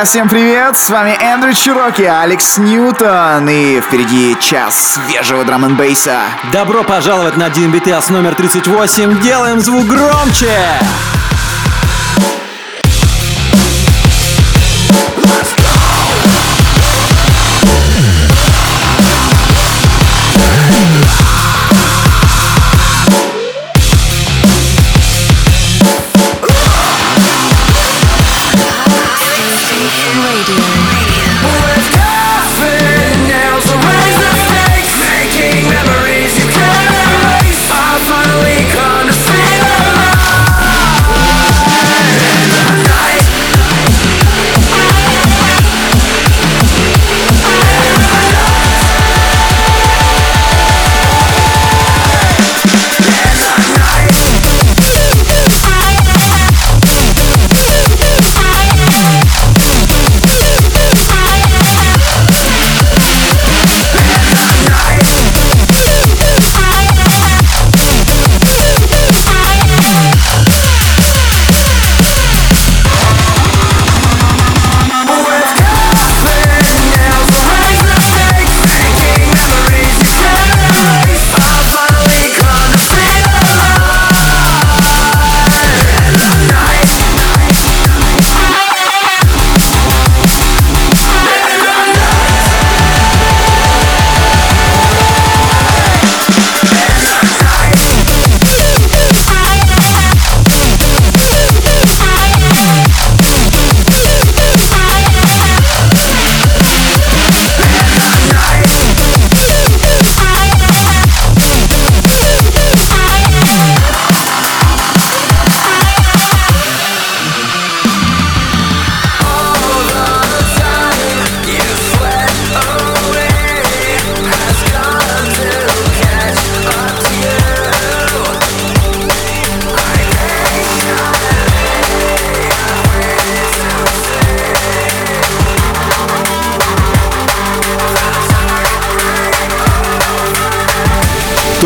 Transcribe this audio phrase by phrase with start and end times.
[0.00, 0.78] Друзья, всем привет!
[0.78, 5.78] С вами Эндрю Чироки, Алекс Ньютон и впереди час свежего драм н.
[6.54, 9.20] Добро пожаловать на Дин BTS номер 38.
[9.20, 10.56] Делаем звук громче!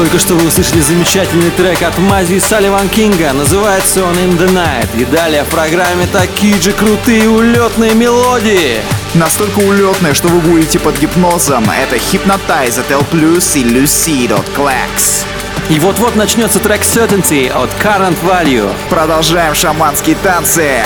[0.04, 3.32] Только что вы услышали замечательный трек от Мази Салливан Кинга.
[3.32, 5.00] Называется он In The Night.
[5.00, 8.82] И далее в программе такие же крутые улетные мелодии.
[9.14, 11.64] Настолько улетные, что вы будете под гипнозом.
[11.70, 15.24] Это Hypnotize от L+, и Lucid от Clax.
[15.70, 18.70] И вот-вот начнется трек Certainty от Current Value.
[18.90, 20.82] Продолжаем шаманские танцы.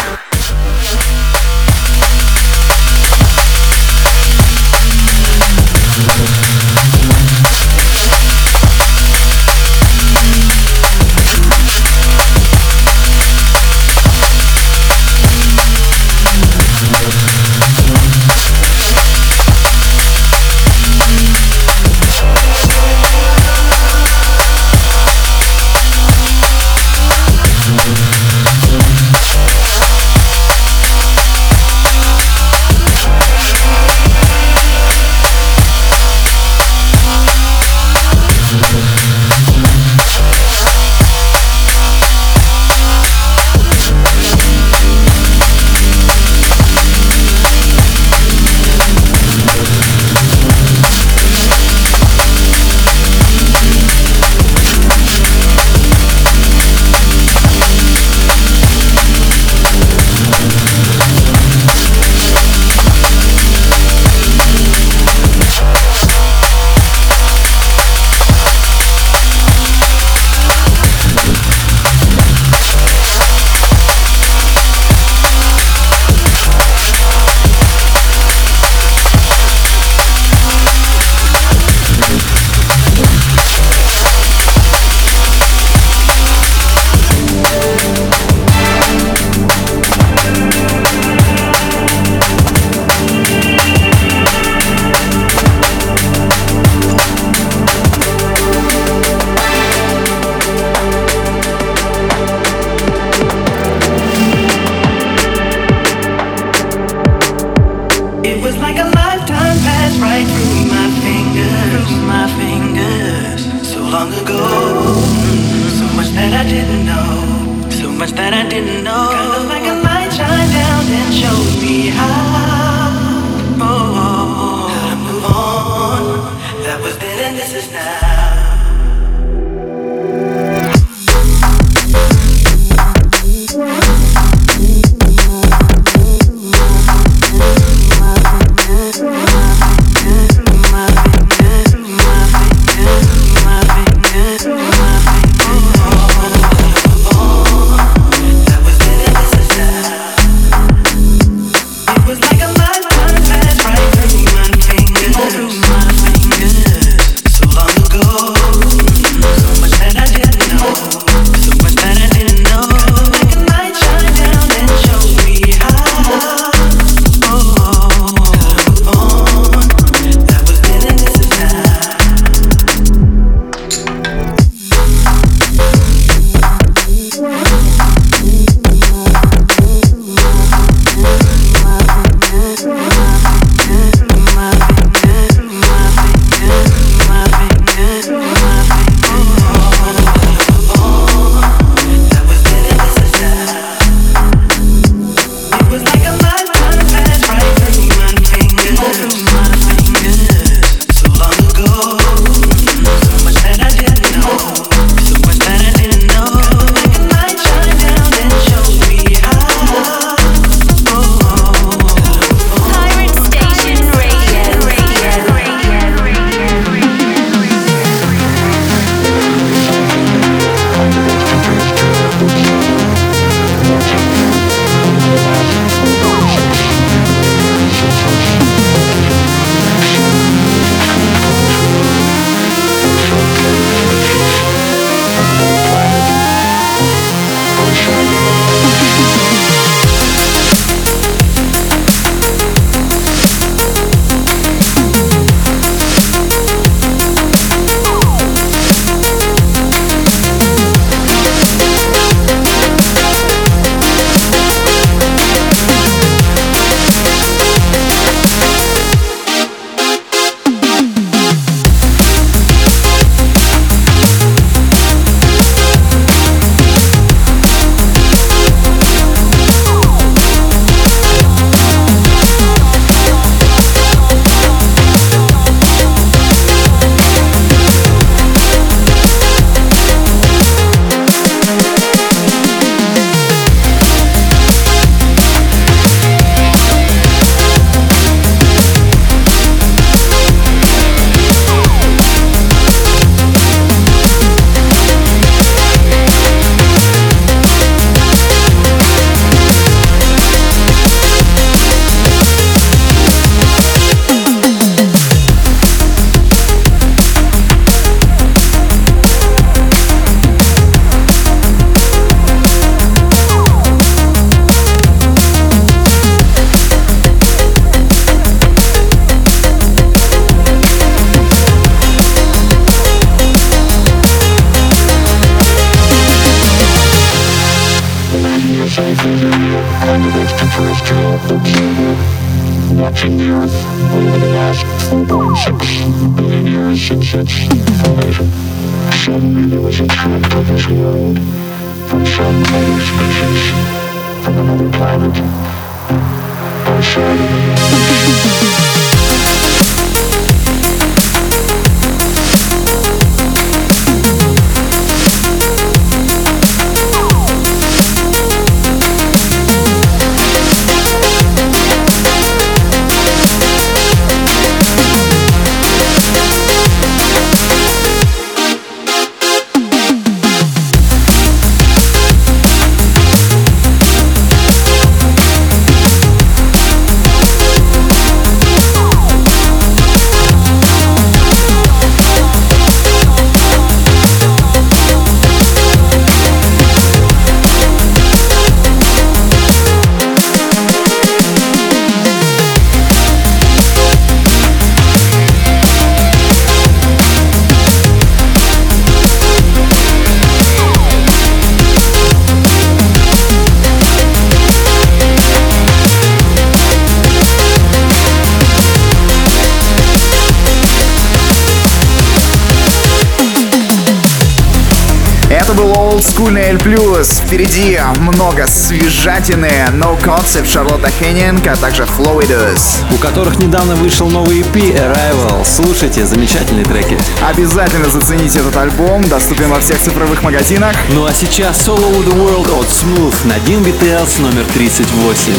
[416.60, 422.78] Впереди много свежатины, No Concept, Шарлотта Хеннинг, а также Flowidus.
[422.92, 425.44] У которых недавно вышел новый EP Arrival.
[425.44, 426.98] Слушайте, замечательные треки.
[427.26, 430.74] Обязательно зацените этот альбом, доступен во всех цифровых магазинах.
[430.90, 435.32] Ну а сейчас Solo the World от Smooth на Dim Details номер 38.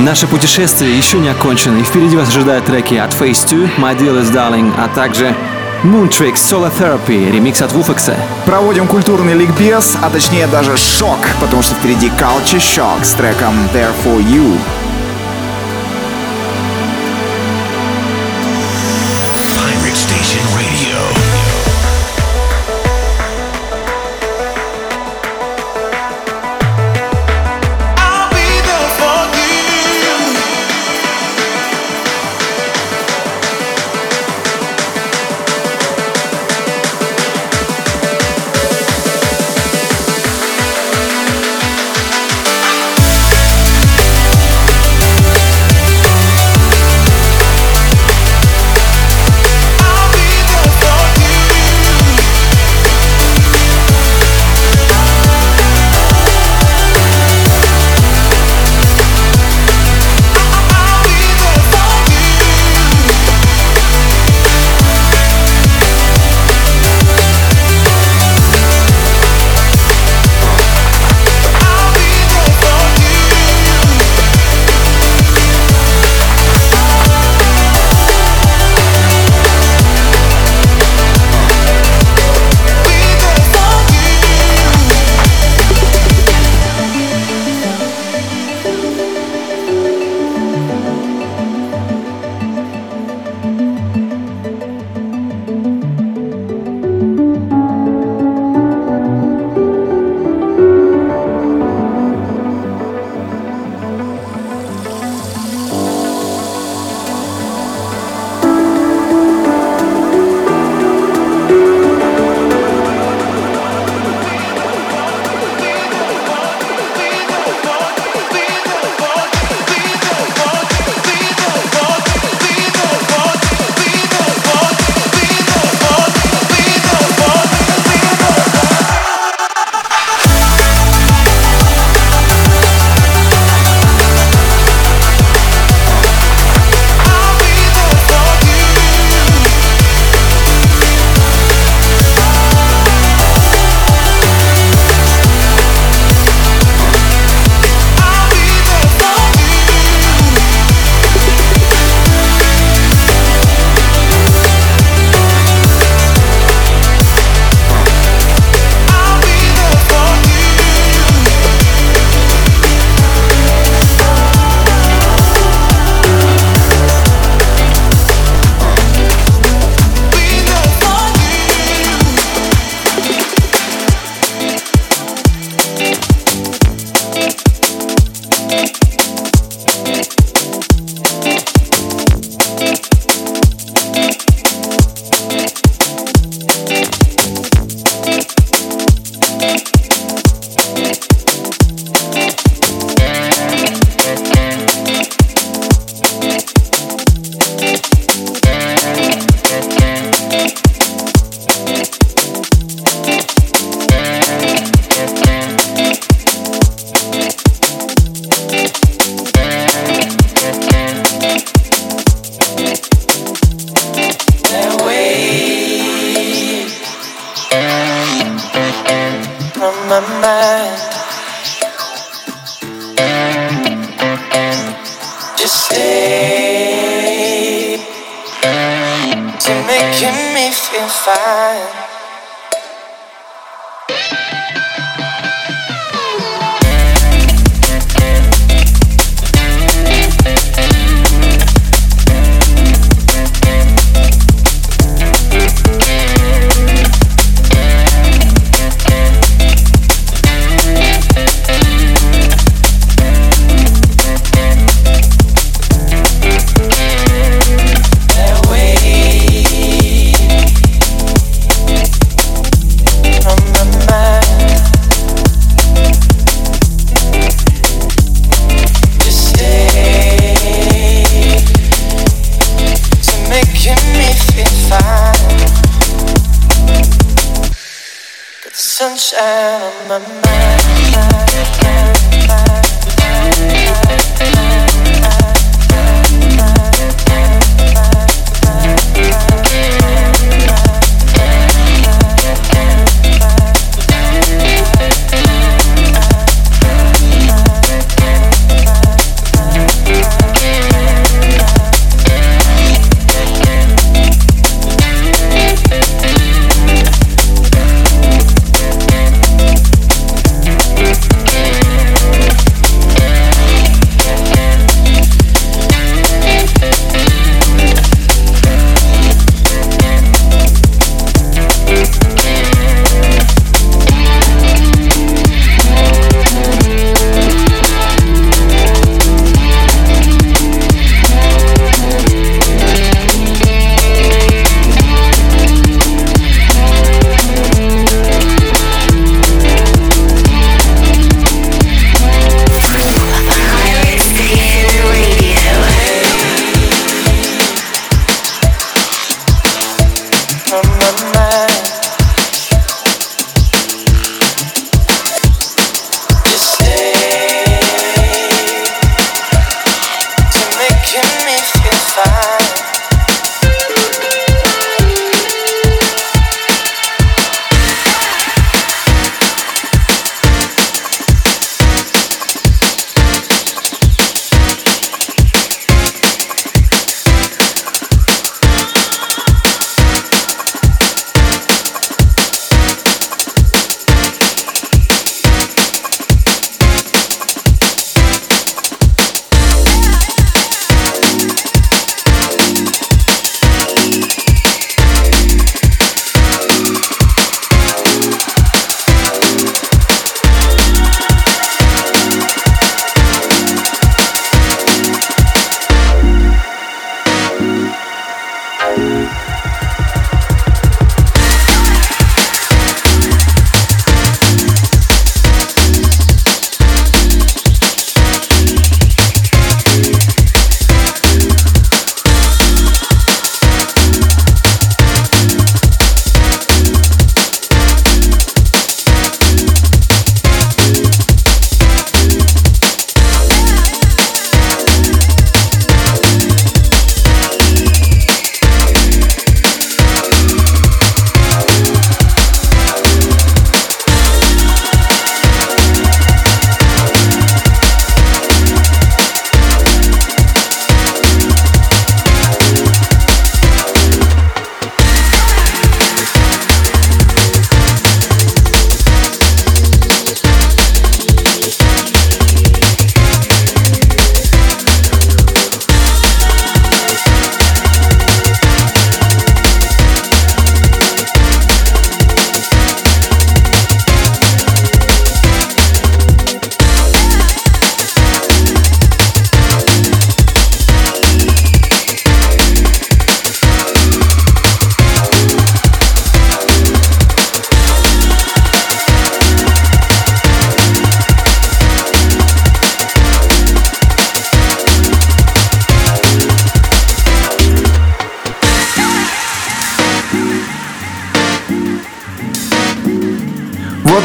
[0.00, 4.32] Наше путешествие еще не окончено, и впереди вас ожидают треки от Phase 2, My Dearest
[4.32, 5.34] Darling, а также
[5.84, 8.16] Moontrix Solo Therapy, ремикс от Вуфекса.
[8.46, 13.92] Проводим культурный ликбез, а точнее даже шок, потому что впереди Culture Shock с треком There
[14.02, 14.56] For You.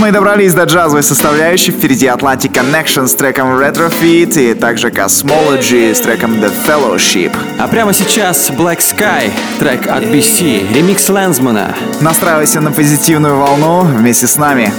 [0.06, 1.72] Мы и добрались до джазовой составляющей.
[1.72, 7.36] Впереди Atlantic Connection с треком Retrofit и также Cosmology с треком The Fellowship.
[7.58, 11.76] А прямо сейчас Black Sky, трек от BC, ремикс Лэнсмана.
[12.02, 14.72] Настраивайся на позитивную волну вместе с нами.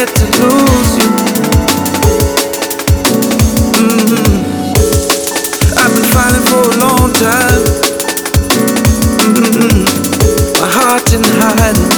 [0.00, 1.08] Scared to lose you.
[3.76, 4.32] Mm-hmm.
[5.76, 7.64] I've been fighting for a long time.
[9.28, 9.84] Mm-hmm.
[10.60, 11.90] My heart in hiding,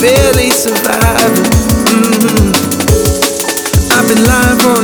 [0.00, 1.46] barely surviving.
[1.94, 2.50] Mm-hmm.
[3.92, 4.81] I've been lying for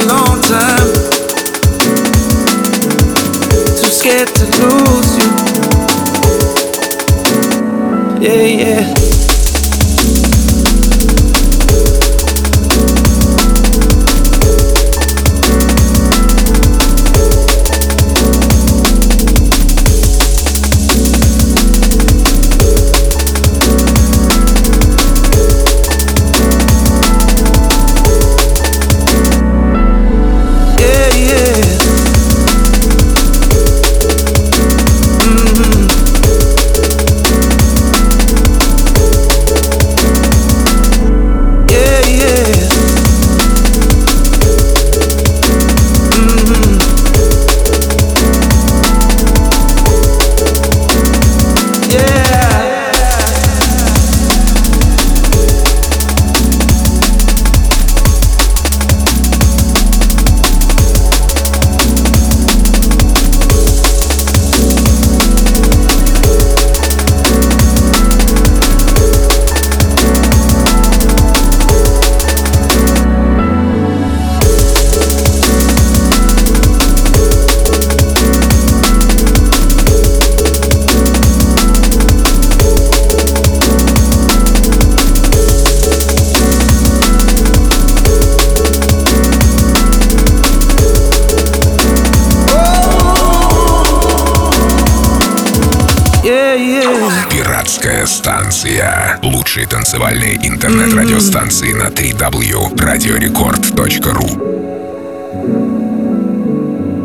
[98.07, 99.19] Станция.
[99.23, 102.75] Лучшие танцевальные интернет-радиостанции на 3w.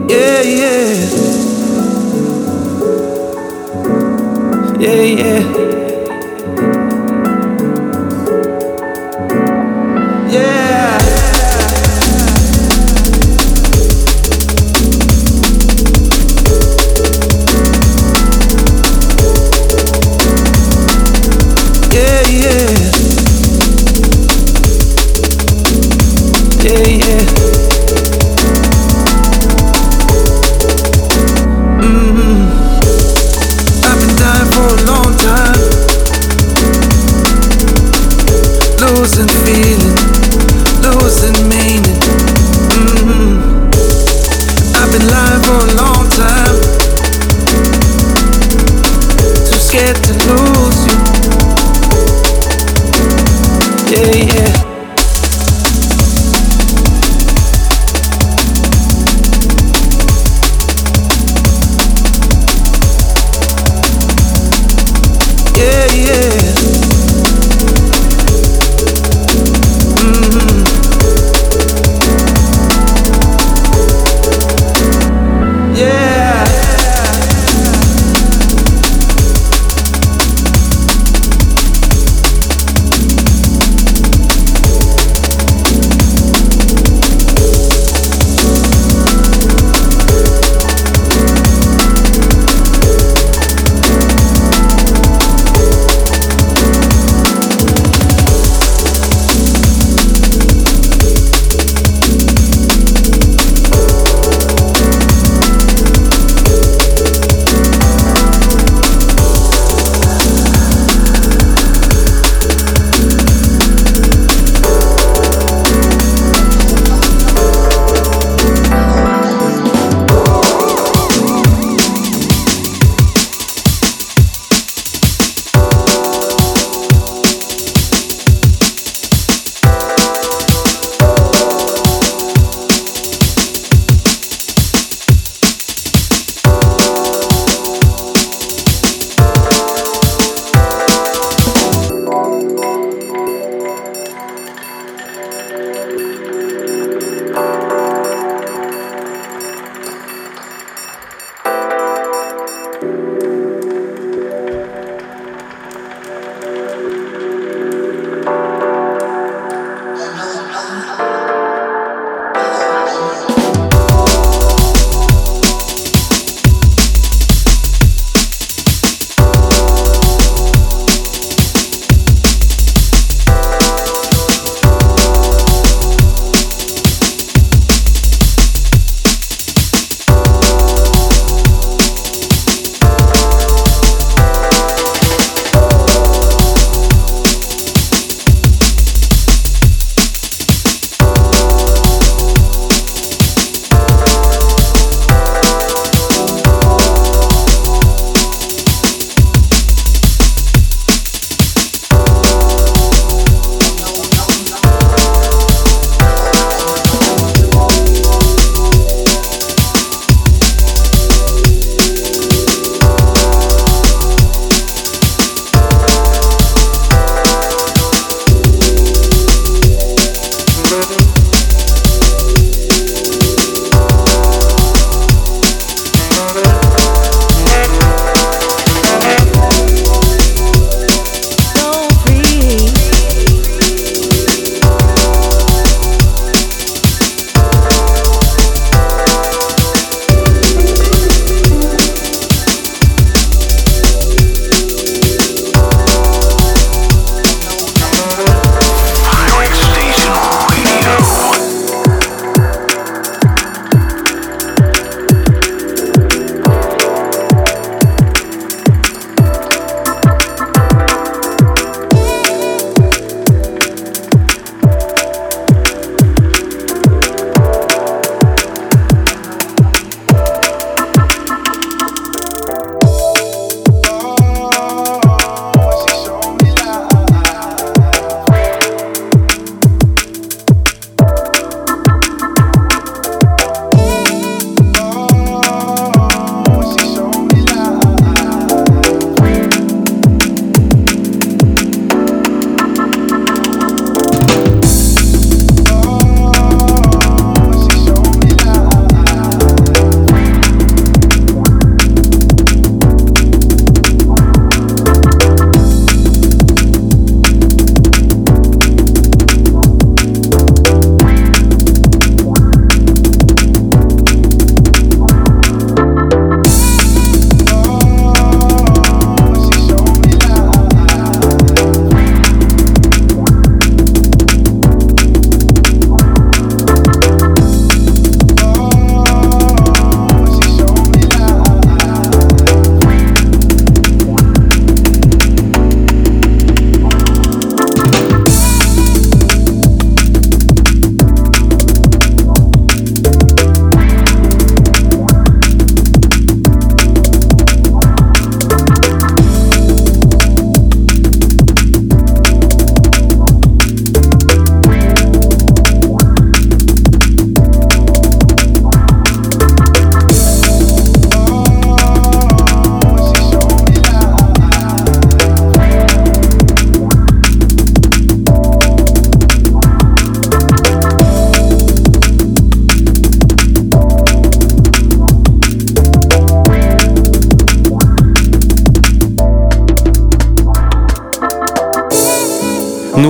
[0.10, 1.34] Yeah, yeah.
[4.80, 5.73] Yeah, yeah.
[10.34, 10.62] for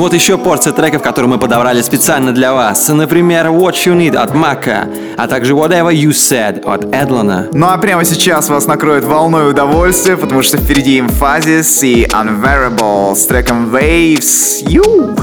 [0.03, 2.89] вот еще порция треков, которые мы подобрали специально для вас.
[2.89, 7.47] Например, What You Need от Мака, а также Whatever You Said от Эдлана.
[7.53, 13.25] Ну а прямо сейчас вас накроет волной удовольствия, потому что впереди Emphasis и Unvariable с
[13.27, 14.69] треком Waves.
[14.69, 15.15] Ю!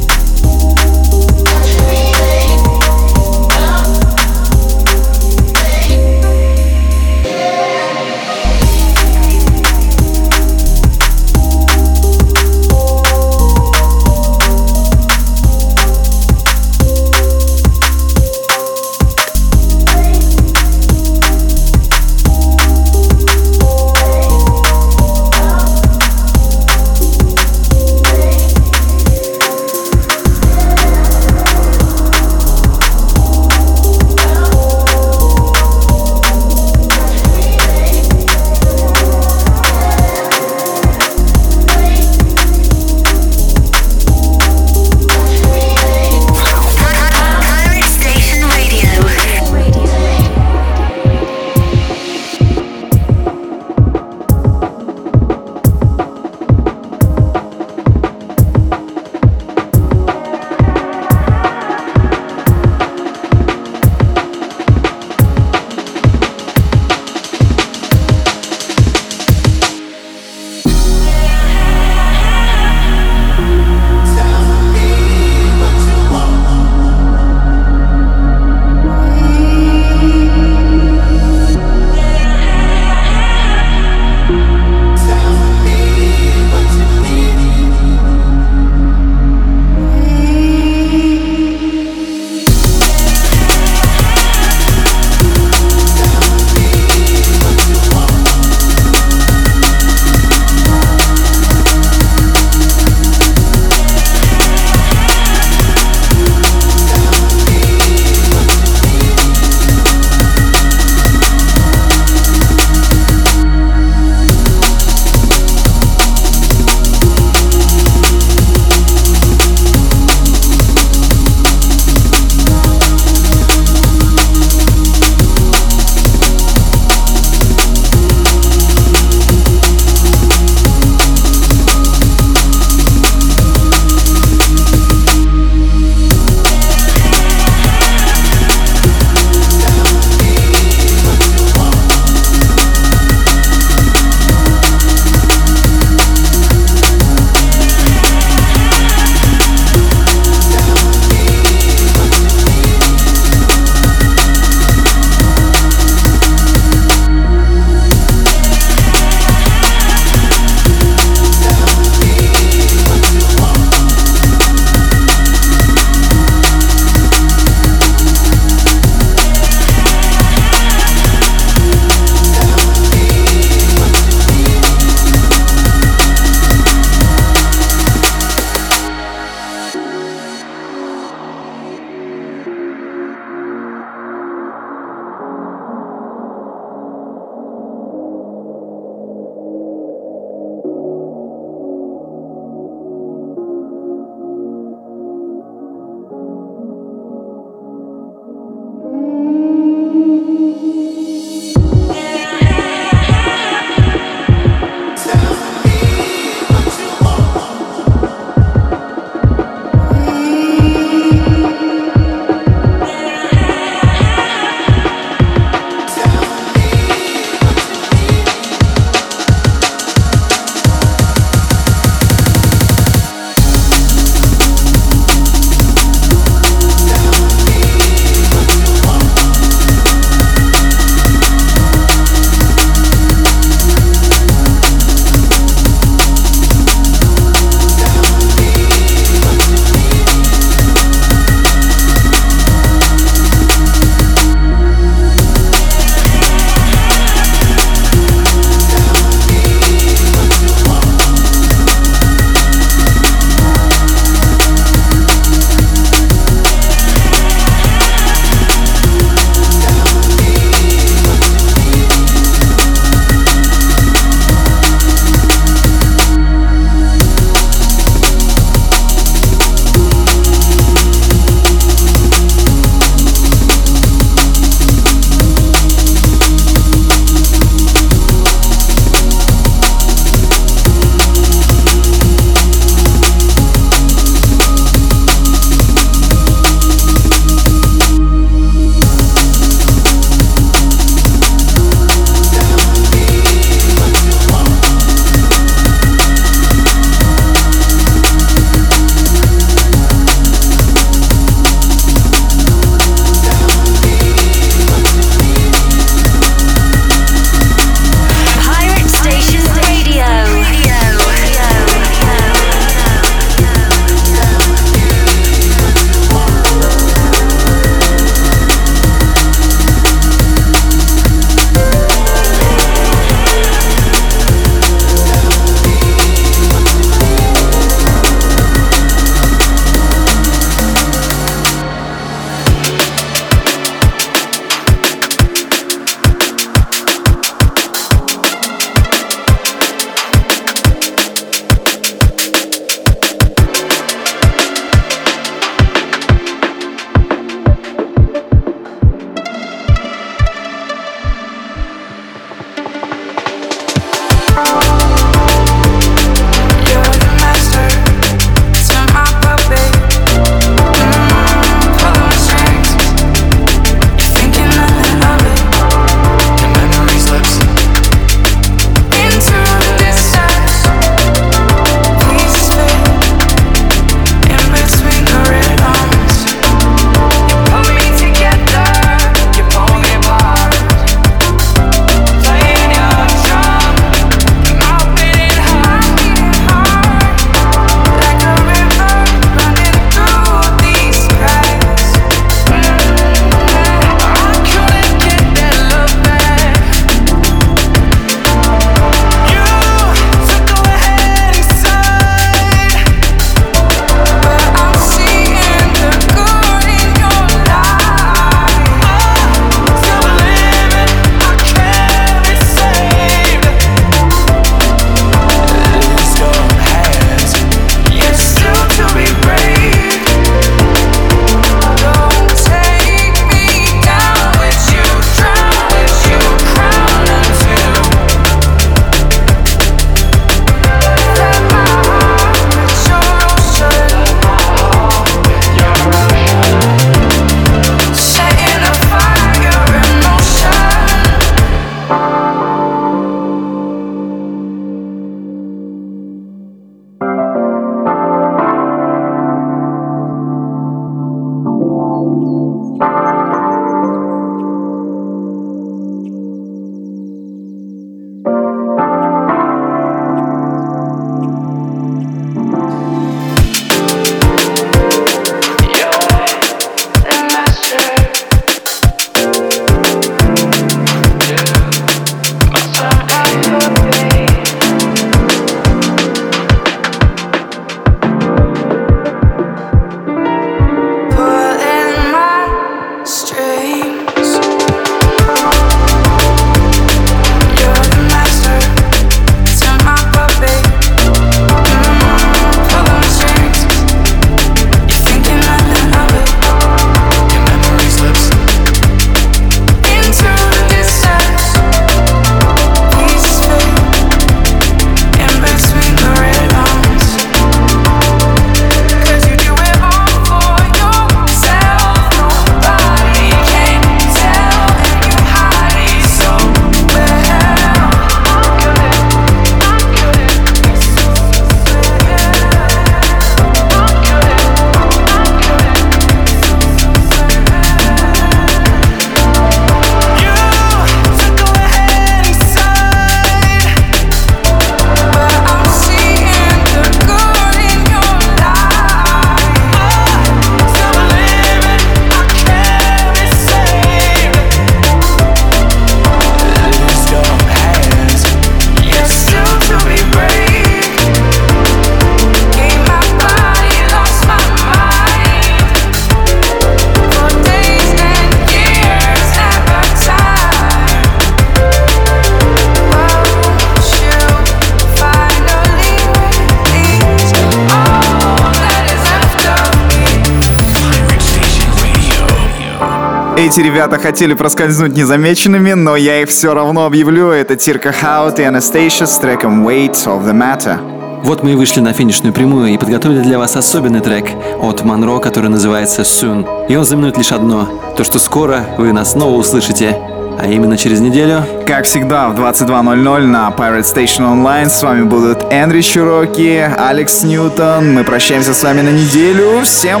[573.42, 577.30] Эти ребята хотели проскользнуть незамеченными, но я их все равно объявлю.
[577.30, 580.78] Это Тирка Хаут и Анастейша с треком Weight of the Matter.
[581.24, 584.26] Вот мы и вышли на финишную прямую и подготовили для вас особенный трек
[584.60, 586.46] от Монро, который называется Soon.
[586.68, 589.98] И он знаменует лишь одно– то, что скоро вы нас снова услышите.
[590.40, 591.44] А именно через неделю.
[591.66, 597.92] Как всегда, в 22.00 на Pirate Station Online с вами будут Энри Чуроки, Алекс Ньютон.
[597.92, 599.62] Мы прощаемся с вами на неделю.
[599.64, 600.00] Всем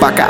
[0.00, 0.26] пока!